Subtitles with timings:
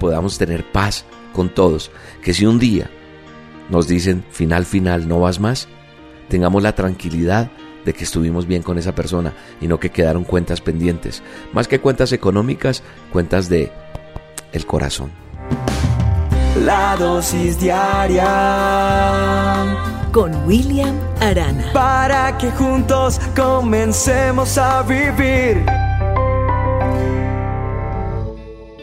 [0.00, 2.90] podamos tener paz con todos, que si un día
[3.68, 5.68] nos dicen final, final, no vas más,
[6.28, 7.52] tengamos la tranquilidad
[7.84, 11.78] de que estuvimos bien con esa persona y no que quedaron cuentas pendientes, más que
[11.80, 12.82] cuentas económicas,
[13.12, 13.70] cuentas de
[14.52, 15.12] el corazón.
[16.64, 18.26] La dosis diaria
[20.12, 21.70] con William Arana.
[21.72, 25.64] Para que juntos comencemos a vivir.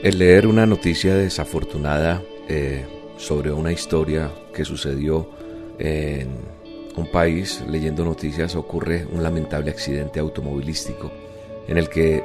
[0.04, 2.86] El leer una noticia desafortunada eh,
[3.18, 5.28] sobre una historia que sucedió
[5.80, 6.30] en
[6.96, 11.12] un país, leyendo noticias, ocurre un lamentable accidente automovilístico
[11.68, 12.24] en el que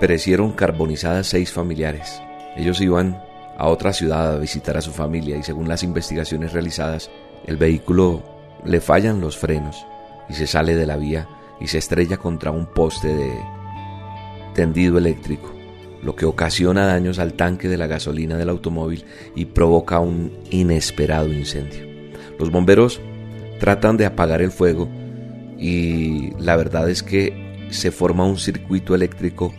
[0.00, 2.20] perecieron carbonizadas seis familiares.
[2.56, 3.22] Ellos iban
[3.56, 7.10] a otra ciudad a visitar a su familia y según las investigaciones realizadas,
[7.46, 8.22] el vehículo
[8.64, 9.86] le fallan los frenos
[10.28, 11.26] y se sale de la vía
[11.58, 13.32] y se estrella contra un poste de
[14.54, 15.52] tendido eléctrico,
[16.02, 19.04] lo que ocasiona daños al tanque de la gasolina del automóvil
[19.36, 21.86] y provoca un inesperado incendio.
[22.38, 23.00] Los bomberos
[23.60, 24.88] tratan de apagar el fuego
[25.58, 29.54] y la verdad es que se forma un circuito eléctrico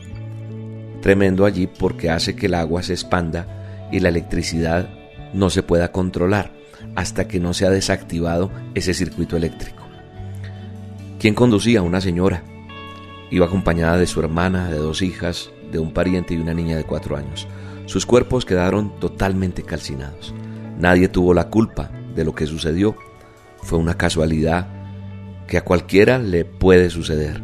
[1.01, 4.89] tremendo allí porque hace que el agua se expanda y la electricidad
[5.33, 6.51] no se pueda controlar
[6.95, 9.83] hasta que no se ha desactivado ese circuito eléctrico.
[11.19, 11.81] ¿Quién conducía?
[11.81, 12.43] Una señora.
[13.31, 16.85] Iba acompañada de su hermana, de dos hijas, de un pariente y una niña de
[16.85, 17.47] cuatro años.
[17.85, 20.33] Sus cuerpos quedaron totalmente calcinados.
[20.79, 22.95] Nadie tuvo la culpa de lo que sucedió.
[23.61, 24.67] Fue una casualidad
[25.47, 27.41] que a cualquiera le puede suceder.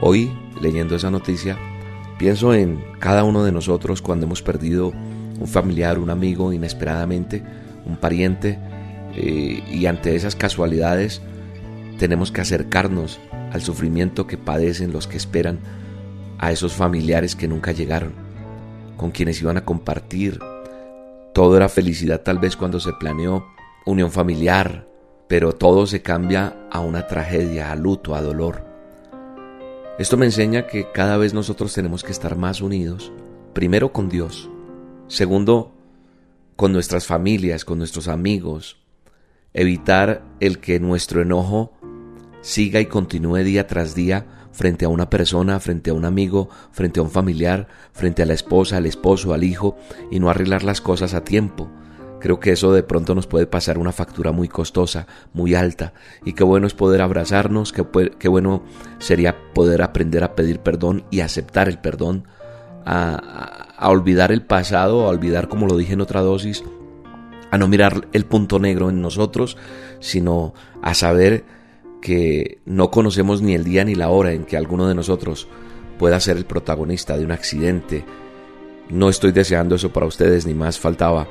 [0.00, 1.58] Hoy, leyendo esa noticia,
[2.18, 4.92] pienso en cada uno de nosotros cuando hemos perdido
[5.40, 7.42] un familiar, un amigo inesperadamente,
[7.84, 8.58] un pariente,
[9.16, 11.20] eh, y ante esas casualidades
[11.98, 13.20] tenemos que acercarnos
[13.52, 15.58] al sufrimiento que padecen los que esperan
[16.40, 18.14] a esos familiares que nunca llegaron,
[18.96, 20.40] con quienes iban a compartir.
[21.34, 23.46] Todo era felicidad tal vez cuando se planeó
[23.84, 24.88] unión familiar,
[25.28, 28.64] pero todo se cambia a una tragedia, a luto, a dolor.
[29.98, 33.12] Esto me enseña que cada vez nosotros tenemos que estar más unidos,
[33.52, 34.50] primero con Dios,
[35.10, 35.72] Segundo,
[36.54, 38.76] con nuestras familias, con nuestros amigos.
[39.52, 41.72] Evitar el que nuestro enojo
[42.42, 47.00] siga y continúe día tras día frente a una persona, frente a un amigo, frente
[47.00, 49.76] a un familiar, frente a la esposa, al esposo, al hijo,
[50.10, 51.68] y no arreglar las cosas a tiempo.
[52.20, 55.94] Creo que eso de pronto nos puede pasar una factura muy costosa, muy alta,
[56.24, 58.62] y qué bueno es poder abrazarnos, qué, bueno
[58.98, 62.28] sería poder aprender a pedir perdón y aceptar el perdón,
[62.84, 66.62] a olvidar el pasado, a olvidar, como lo dije en otra dosis,
[67.50, 69.56] a no mirar el punto negro en nosotros,
[69.98, 71.44] sino a saber
[72.00, 75.48] que no conocemos ni el día ni la hora en que alguno de nosotros
[75.98, 78.04] pueda ser el protagonista de un accidente.
[78.88, 81.28] No estoy deseando eso para ustedes, ni más faltaba.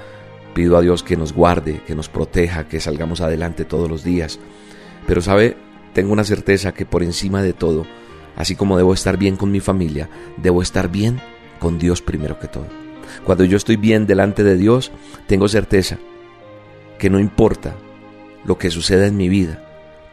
[0.53, 4.40] Pido a Dios que nos guarde, que nos proteja, que salgamos adelante todos los días.
[5.08, 5.58] Pero sabe,
[5.94, 7.85] tengo una certeza que por encima de todo,
[8.35, 11.19] así como debo estar bien con mi familia, debo estar bien
[11.59, 12.68] con Dios primero que todo.
[13.25, 14.91] Cuando yo estoy bien delante de Dios,
[15.28, 15.97] tengo certeza
[17.00, 17.75] que no importa
[18.46, 19.69] lo que suceda en mi vida,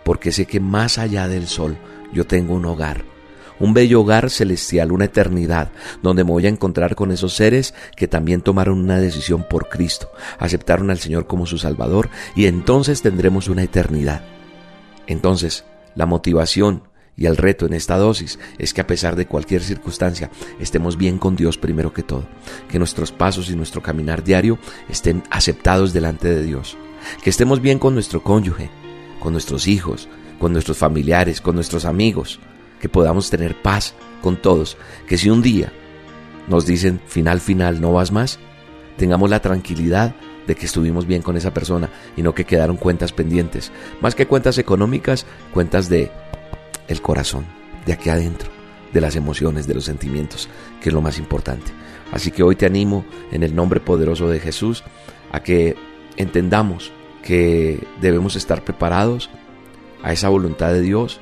[0.06, 1.76] porque sé que más allá del sol
[2.12, 3.04] yo tengo un hogar,
[3.58, 8.06] un bello hogar celestial, una eternidad, donde me voy a encontrar con esos seres que
[8.06, 10.08] también tomaron una decisión por Cristo,
[10.38, 14.22] aceptaron al Señor como su Salvador y entonces tendremos una eternidad.
[15.08, 15.64] Entonces,
[15.96, 16.84] la motivación
[17.16, 20.30] y el reto en esta dosis es que a pesar de cualquier circunstancia
[20.60, 22.28] estemos bien con Dios primero que todo,
[22.68, 26.78] que nuestros pasos y nuestro caminar diario estén aceptados delante de Dios,
[27.24, 28.70] que estemos bien con nuestro cónyuge,
[29.26, 32.38] con nuestros hijos, con nuestros familiares, con nuestros amigos,
[32.80, 33.92] que podamos tener paz
[34.22, 34.76] con todos,
[35.08, 35.72] que si un día
[36.46, 38.38] nos dicen final, final, no vas más,
[38.96, 40.14] tengamos la tranquilidad
[40.46, 44.28] de que estuvimos bien con esa persona y no que quedaron cuentas pendientes, más que
[44.28, 46.12] cuentas económicas, cuentas de
[46.86, 47.46] el corazón,
[47.84, 48.48] de aquí adentro,
[48.92, 50.48] de las emociones, de los sentimientos,
[50.80, 51.72] que es lo más importante.
[52.12, 54.84] Así que hoy te animo en el nombre poderoso de Jesús
[55.32, 55.74] a que
[56.16, 56.92] entendamos
[57.26, 59.30] que debemos estar preparados
[60.04, 61.20] a esa voluntad de Dios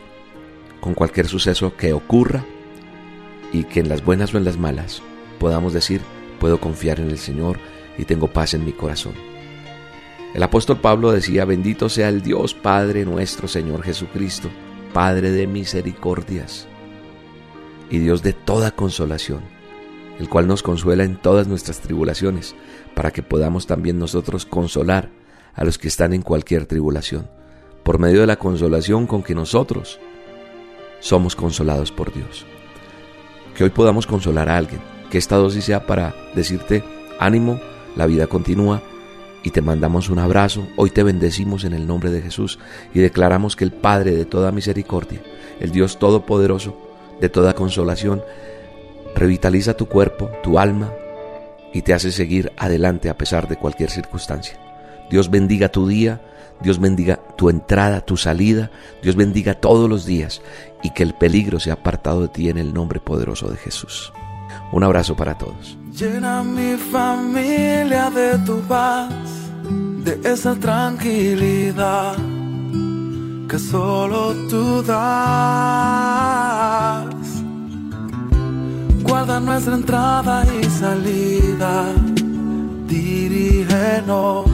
[0.80, 2.44] con cualquier suceso que ocurra
[3.54, 5.00] y que en las buenas o en las malas
[5.38, 6.02] podamos decir,
[6.38, 7.58] puedo confiar en el Señor
[7.96, 9.14] y tengo paz en mi corazón.
[10.34, 14.50] El apóstol Pablo decía, bendito sea el Dios Padre nuestro Señor Jesucristo
[14.92, 16.68] Padre de misericordias
[17.88, 19.40] y Dios de toda consolación,
[20.18, 22.54] el cual nos consuela en todas nuestras tribulaciones,
[22.94, 25.23] para que podamos también nosotros consolar
[25.54, 27.28] a los que están en cualquier tribulación,
[27.82, 30.00] por medio de la consolación con que nosotros
[31.00, 32.46] somos consolados por Dios.
[33.56, 34.80] Que hoy podamos consolar a alguien,
[35.10, 36.82] que esta dosis sea para decirte,
[37.20, 37.60] Ánimo,
[37.94, 38.82] la vida continúa
[39.44, 40.66] y te mandamos un abrazo.
[40.76, 42.58] Hoy te bendecimos en el nombre de Jesús
[42.92, 45.20] y declaramos que el Padre de toda misericordia,
[45.60, 46.76] el Dios todopoderoso,
[47.20, 48.24] de toda consolación,
[49.14, 50.92] revitaliza tu cuerpo, tu alma
[51.72, 54.63] y te hace seguir adelante a pesar de cualquier circunstancia.
[55.10, 56.20] Dios bendiga tu día,
[56.60, 58.70] Dios bendiga tu entrada, tu salida,
[59.02, 60.40] Dios bendiga todos los días
[60.82, 64.12] y que el peligro sea apartado de ti en el nombre poderoso de Jesús.
[64.72, 65.76] Un abrazo para todos.
[65.92, 69.12] Llena mi familia de tu paz,
[70.04, 72.16] de esa tranquilidad
[73.48, 75.04] que solo tú das.
[79.02, 81.92] Guarda nuestra entrada y salida,
[82.88, 84.53] dirígenos en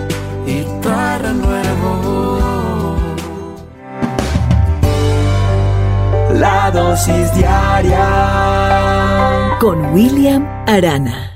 [9.61, 11.30] Con William Arana.